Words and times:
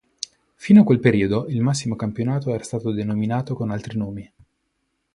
Fino 0.55 0.79
al 0.79 0.85
quel 0.87 0.99
periodo 0.99 1.45
il 1.47 1.61
massimo 1.61 1.95
campionato 1.95 2.51
era 2.51 2.63
stato 2.63 2.89
denominato 2.91 3.53
con 3.53 3.69
altri 3.69 3.99
nomi. 3.99 4.33